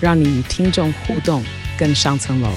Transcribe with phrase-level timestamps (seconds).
[0.00, 1.42] 让你与听众互动
[1.78, 2.50] 更上层楼。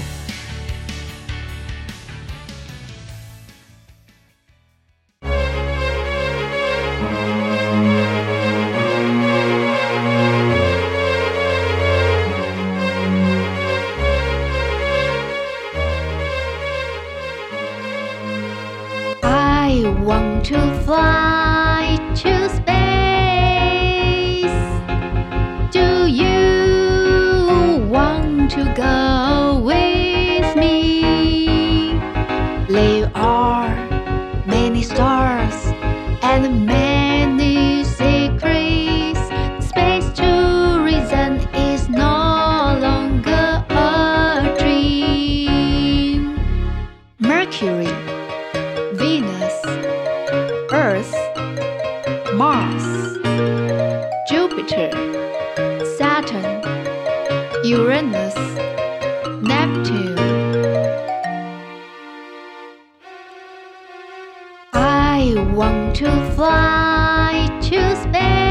[65.24, 68.41] I want to fly to space.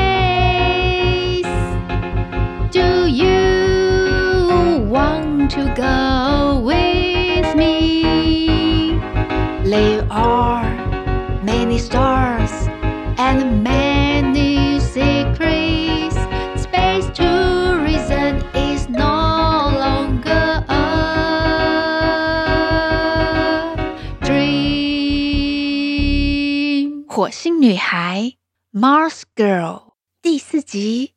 [27.32, 28.34] 星女孩
[28.74, 31.14] ，Mars Girl，第四集，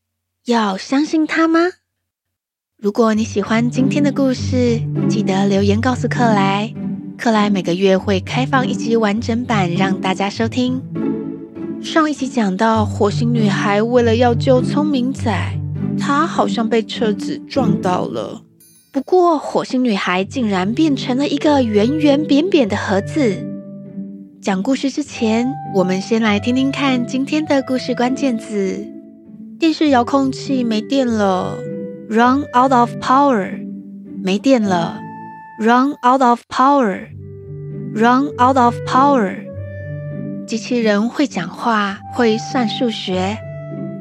[0.46, 1.60] 要相信她吗？
[2.78, 6.72] 如果你喜欢今天的故事，记得留言告诉克莱。
[7.18, 10.80] 克莱每个月会开放一集完整版让大家收听。
[11.82, 15.58] 上一集讲到，火星女孩为了要救聪明仔，
[15.98, 18.40] 她好像被车子撞到了。
[18.92, 23.50] 不过，火星女孩竟然变成了一个圆圆扁扁的盒子。
[24.44, 28.86] 讲故事之前，我们先来听听看今天的故事关键字：
[29.58, 31.56] 电视遥控器没电了
[32.10, 33.58] ，run out of power，
[34.22, 35.00] 没电了
[35.58, 39.34] ，run out of power，run out of power。
[40.46, 43.38] 机器人会讲话，会算数学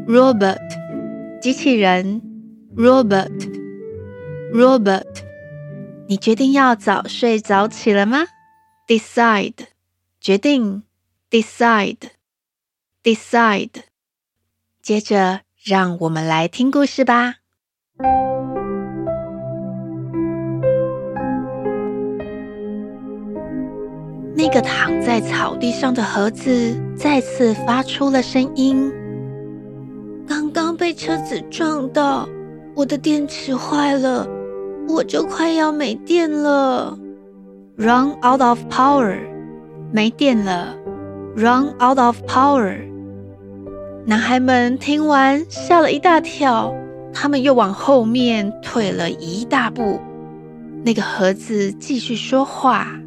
[0.05, 0.59] ，robot，
[1.41, 2.21] 机器人
[2.75, 5.05] ，robot，robot。
[6.09, 8.25] 你决定要早睡早起了吗
[8.89, 9.72] ？Decide。
[10.23, 10.83] 决定
[11.29, 13.81] ，decide，decide。
[14.81, 17.39] 接着，让我们来听故事吧。
[24.33, 28.89] 那个躺在草地上的盒子再次发出了声音。
[30.25, 32.29] 刚刚被车子撞到，
[32.77, 34.25] 我的电池坏了，
[34.87, 36.97] 我就快要没电了。
[37.75, 39.32] Run out of power。
[39.95, 40.75] 没电了
[41.35, 42.79] ，run out of power。
[44.07, 46.73] 男孩们听完吓了一大跳，
[47.13, 50.01] 他们又往后面退了一大步。
[50.83, 52.99] 那个盒子继续说话：“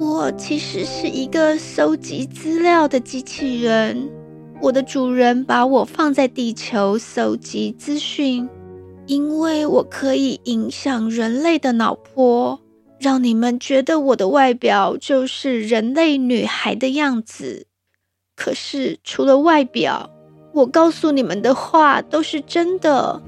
[0.00, 4.10] 我其实是一个收集资料的机器人，
[4.60, 8.48] 我的主人把我放在地球收集资讯，
[9.06, 12.58] 因为我可以影响人类的脑波。”
[12.98, 17.66] 让你们觉得我的外表就是人类女孩的样子，
[18.34, 20.10] 可是除了外表，
[20.52, 23.22] 我告诉你们的话都是真的。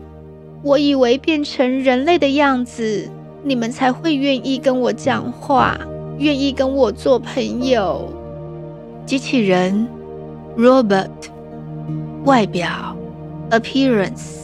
[0.62, 3.08] 我以为变成人类的样子，
[3.44, 5.78] 你们才会愿意跟我讲话，
[6.18, 8.12] 愿意跟我做朋友。
[9.06, 9.86] 机器人
[10.58, 11.08] ，robot，
[12.24, 12.96] 外表
[13.50, 14.39] ，appearance。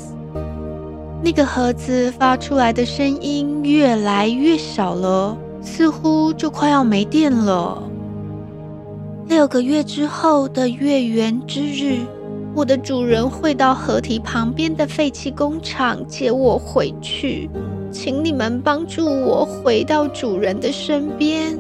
[1.26, 7.82] 那个盒子发出来的声音越来越小了，似乎就快要没电了。
[9.26, 11.99] 六个月之后的月圆之日，
[12.55, 17.50] 我的主人会到河堤旁边的废弃工厂接我回去，
[17.90, 21.58] 请你们帮助我回到主人的身边。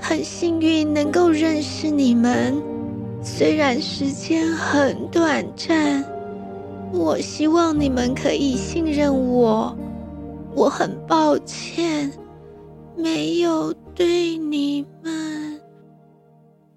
[0.00, 2.60] 很幸运能够认识你们，
[3.22, 6.17] 虽然时间很短暂。
[6.92, 9.76] 我希望你们可以信任我，
[10.54, 12.12] 我很抱歉，
[12.96, 15.60] 没有对你们。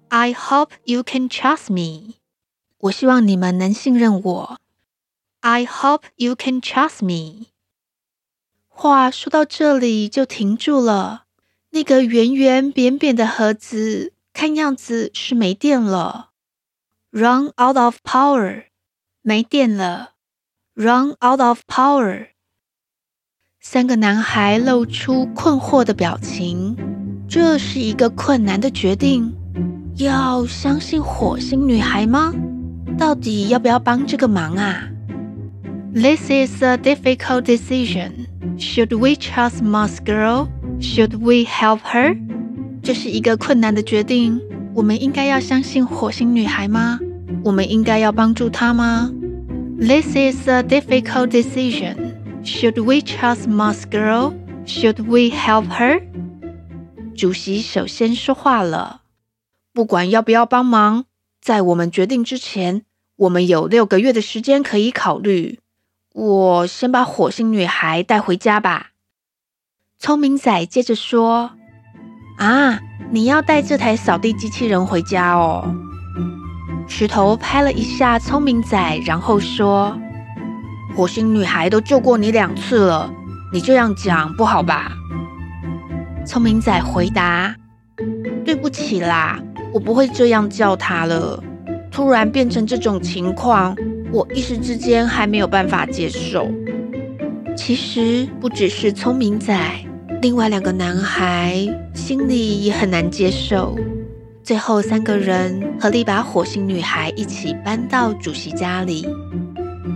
[0.08, 2.14] I hope you can trust me。
[2.78, 4.58] 我希望你们能信任我。
[5.40, 7.46] I hope you can trust me。
[8.68, 11.24] 话说到这里就停住了。
[11.70, 16.30] 那个圆圆扁扁的盒子，看样子是没电了。
[17.10, 18.64] Run out of power，
[19.22, 20.10] 没电了。
[20.74, 22.26] Run out of power。
[23.60, 26.76] 三个男孩露出困惑的表情。
[27.28, 29.32] 这是一个困难的决定。
[29.96, 32.34] 要相信火星女孩吗？
[32.98, 34.88] 到底要不要帮这个忙啊
[35.94, 38.26] ？This is a difficult decision.
[38.58, 40.48] Should we trust Moss Girl?
[40.80, 42.18] Should we help her?
[42.82, 44.40] 这是一个困难的决定。
[44.74, 46.98] 我们应该要相信火星女孩吗？
[47.44, 49.10] 我们应该要帮助她吗
[49.78, 52.14] ？This is a difficult decision.
[52.44, 54.34] Should we trust Moss Girl?
[54.64, 56.02] Should we help her?
[57.16, 59.02] 主席首先说话了。
[59.72, 61.04] 不管要不要帮忙，
[61.40, 62.82] 在我们决定之前，
[63.16, 65.58] 我们有六个月的时间可以考虑。
[66.14, 68.90] 我先把火星女孩带回家吧。
[69.98, 71.52] 聪明仔接着说
[72.38, 72.80] ：“啊，
[73.10, 75.74] 你要带这台扫地机器人回家哦。”
[76.86, 79.98] 石头拍了一下聪明仔，然后说
[80.96, 83.12] ：“火星女孩都救过你两次了，
[83.52, 84.92] 你这样讲不好吧？”
[86.26, 87.54] 聪明仔回答
[88.44, 89.38] ：“对不起啦，
[89.72, 91.42] 我不会这样叫她了。
[91.90, 93.76] 突然变成这种情况。”
[94.12, 96.46] 我一时之间还没有办法接受。
[97.56, 99.58] 其实不只是聪明仔，
[100.20, 103.74] 另外两个男孩心里也很难接受。
[104.42, 109.06] 最后三个人合力把火星女孩一起搬到主席家里。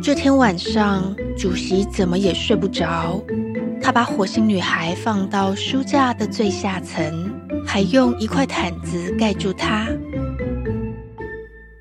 [0.03, 3.21] 这天晚上，主席怎么也睡不着。
[3.81, 7.33] 他把火星女孩放到书架的最下层，
[7.67, 9.89] 还用一块毯子盖住她。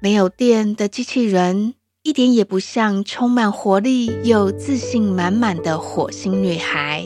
[0.02, 1.76] 没有电的机器人。
[2.04, 7.04] 一点也不像充满活力又自信满满的火星女孩。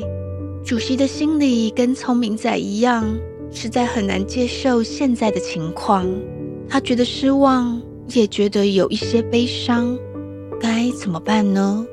[0.66, 3.18] 主席的心里跟聪明仔一样，
[3.51, 6.06] 实在很难接受现在的情况。
[6.68, 7.81] 他觉得失望，
[8.13, 9.98] 也觉得有一些悲伤。
[10.60, 11.86] 该怎么办呢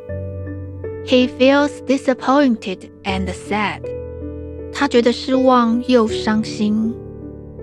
[1.06, 3.80] ？He feels disappointed and sad。
[4.72, 6.94] 他觉得失望又伤心。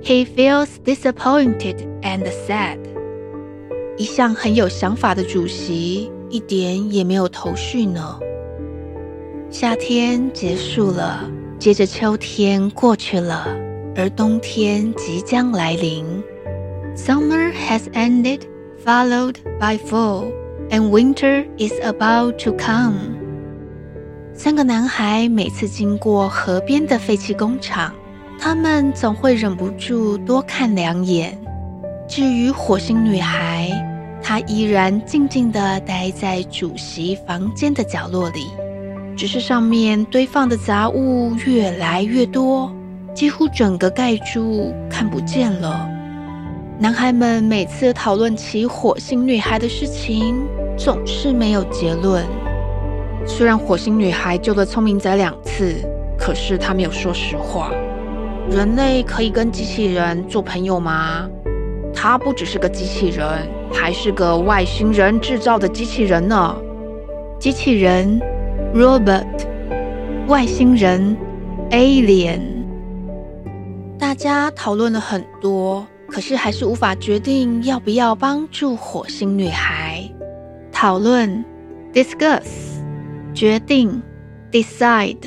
[0.01, 2.80] He feels disappointed and sad。
[3.95, 8.19] 一向很有想法的主席，一点也没有头绪呢。
[9.51, 11.30] 夏天结束了，
[11.60, 13.48] 接着秋天过去了，
[13.95, 16.06] 而冬天即将来临。
[16.95, 18.42] Summer has ended,
[18.86, 20.31] followed by fall,
[20.69, 22.95] and winter is about to come.
[24.34, 27.94] 三个男孩每次经过河边的废弃工厂，
[28.40, 31.38] 他们总会忍不住多看两眼。
[32.07, 33.69] 至于火星女孩，
[34.22, 38.48] 她依然静静地待在主席房间的角落里，
[39.16, 42.72] 只是上面堆放的杂物越来越多，
[43.13, 45.88] 几乎整个盖住，看不见了。
[46.80, 50.44] 男孩们每次讨论起火星女孩的事情，
[50.75, 52.25] 总是没有结论。
[53.25, 55.76] 虽然火星女孩救了聪明仔两次，
[56.18, 57.71] 可是她没有说实话。
[58.49, 61.30] 人类可以跟机器人做朋友吗？
[61.95, 63.26] 他不只是个机器人，
[63.71, 66.57] 还是个外星人制造的机器人呢。
[67.40, 68.19] 机器人
[68.73, 69.23] ，robot，
[70.28, 71.16] 外星人
[71.69, 72.40] ，alien。
[74.14, 80.08] 大家讨论了很多，可是还是无法决定要不要帮助火星女孩。
[80.72, 81.44] 讨论
[81.92, 82.44] ，discuss，
[83.34, 84.04] 决定
[84.52, 85.18] ，decide。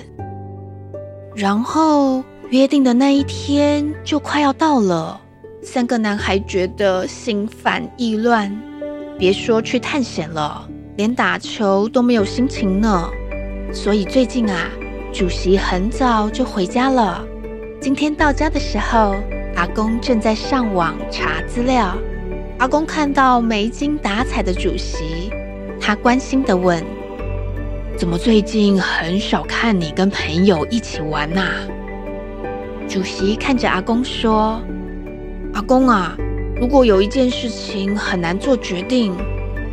[1.35, 5.21] 然后约定的那一天就快要到了。
[5.65, 8.57] 三个男孩觉得心烦意乱，
[9.19, 10.65] 别说去探险了，
[10.97, 13.11] 连打球都没有心情呢。
[13.73, 14.71] 所以最近啊，
[15.13, 17.27] 主席很早就回家了。
[17.87, 19.15] 今天到家的时候，
[19.55, 21.97] 阿公正在上网查资料。
[22.59, 25.31] 阿公看到没精打采的主席，
[25.81, 26.83] 他关心地问
[27.97, 31.47] ：“怎么最近很少看你跟朋友一起玩呐？”
[32.91, 34.61] 主席看着阿公说。
[35.55, 36.17] 阿公啊，
[36.61, 39.15] 如果有一件事情很难做决定，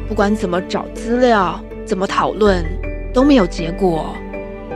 [0.07, 2.63] 不管怎么找资料、怎么讨论，
[3.11, 4.13] 都没有结果，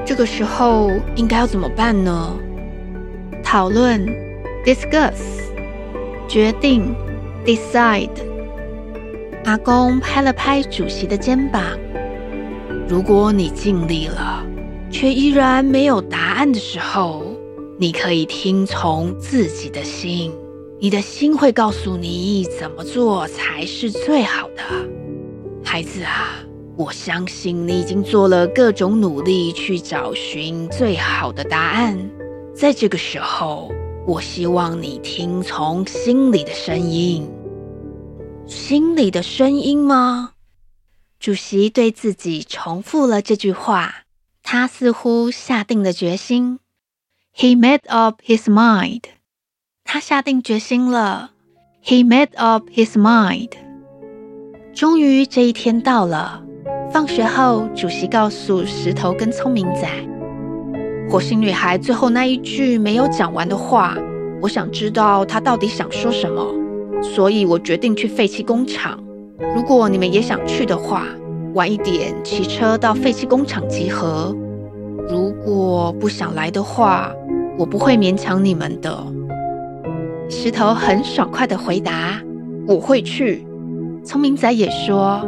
[0.03, 2.35] 这个时候应该要怎么办呢？
[3.49, 4.05] 讨论
[4.65, 5.13] ，discuss，
[6.27, 6.93] 决定
[7.45, 8.09] ，decide。
[9.45, 11.63] 阿公拍了拍主席的肩膀，
[12.89, 14.45] 如果你尽力了，
[14.91, 17.23] 却依然没有答案的时候，
[17.79, 20.33] 你可以听从自己的心，
[20.81, 24.63] 你的心会告诉你怎么做才是最好的。
[25.63, 26.35] 孩子啊，
[26.75, 31.97] 我相信你已经做了各种努力去找寻最好的答案。
[32.57, 33.71] 在这个时候，
[34.07, 37.29] 我希望你听从心里的声音。
[38.47, 40.31] 心里的声音吗？
[41.19, 43.97] 主席对自己重复了这句话。
[44.41, 46.57] 他似乎下定了决心。
[47.35, 49.03] He made up his mind。
[49.83, 51.33] 他下定决心了。
[51.83, 53.51] He made up his mind。
[54.73, 56.43] 终于这一天到了。
[56.91, 59.87] 放学后，主席告诉石头跟聪明仔，
[61.09, 63.95] 火星女孩最后那一句没有讲完的话，
[64.41, 66.45] 我想知道她到底想说什么，
[67.01, 69.01] 所以我决定去废弃工厂。
[69.55, 71.05] 如果你们也想去的话。
[71.53, 74.35] 晚一点骑车到废弃工厂集合。
[75.09, 77.11] 如果不想来的话，
[77.57, 78.95] 我不会勉强你们的。
[80.29, 82.21] 石头很爽快地回答
[82.67, 83.43] ：“我会去。”
[84.05, 85.19] 聪明仔也说：“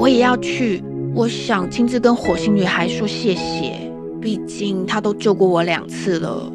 [0.00, 0.82] 我也要去。
[1.14, 3.81] 我想亲自跟火星女孩说谢谢，
[4.22, 6.50] 毕竟他都救过我两次了。”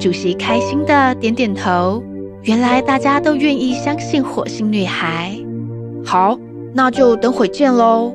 [0.00, 2.02] 主席开心地点点头。
[2.42, 5.38] 原来大家都愿意相信火星女孩。
[6.04, 6.36] 好。
[6.76, 8.12] 那就等会见喽。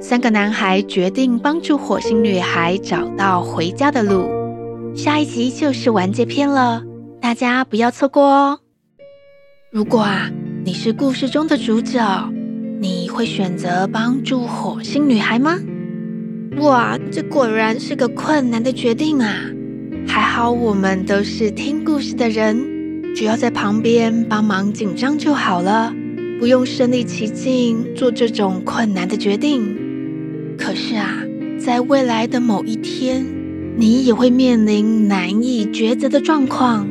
[0.00, 4.28] 三个男孩决定帮助火星女孩找到回家的路。
[4.96, 6.82] 下一集就是完结篇了，
[7.20, 8.58] 大家不要错过哦。
[9.70, 10.28] 如果啊，
[10.64, 12.28] 你是故事中的主角，
[12.80, 15.56] 你会选择帮助火星女孩吗？
[16.60, 19.32] 哇，这果然是个困难的决定啊！
[20.06, 25.94] 还好我们都是听故事的人，只要在旁边帮忙紧张就好了。
[26.40, 29.76] 不用身临其境做这种困难的决定。
[30.58, 31.22] 可是啊，
[31.60, 33.24] 在未来的某一天，
[33.76, 36.88] 你也会面临难以抉择的状况。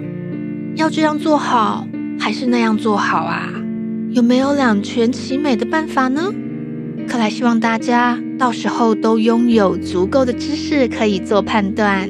[0.75, 1.87] 要这样做好，
[2.19, 3.51] 还是那样做好啊？
[4.11, 6.33] 有没有两全其美的办法呢？
[7.07, 12.07] 克莱希望大家到时候都拥有足够的知识可以做判断，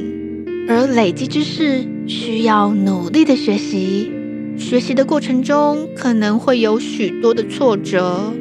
[0.67, 4.11] 而累积知识需要努力的学习。
[4.57, 8.33] 学习的过程中可能会有许多的挫折，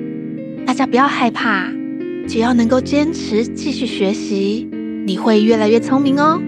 [0.67, 1.71] 大家不要害怕，
[2.27, 4.69] 只要能够坚持继续学习，
[5.07, 6.41] 你会越来越聪明哦。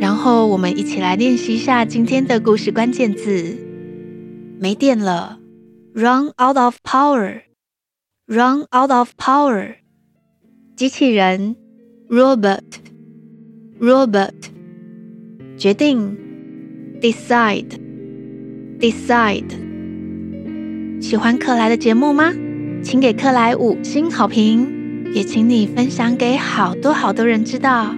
[0.00, 3.58] 然后我们一起来练习一下今天的故事关键字：
[4.60, 5.40] 没电了
[5.92, 9.74] ，run out of power，run out of power，
[10.78, 11.56] 机器人
[12.08, 14.30] ，Robert，Robert，
[15.56, 16.16] 决定
[17.00, 17.66] ，decide。
[18.78, 19.50] Decide，
[21.00, 22.32] 喜欢克莱的节目吗？
[22.80, 27.92] 请给克莱五星好评，也请你分享给好多好多人知道。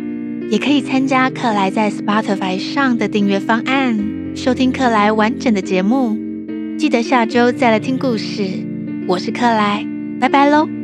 [0.50, 6.16] 也可以参加克莱在 Spotify 上的订阅方案，收听克莱完整的节目。
[6.78, 8.44] 记得下周再来听故事。
[9.06, 9.86] 我是克莱，
[10.18, 10.79] 拜拜喽。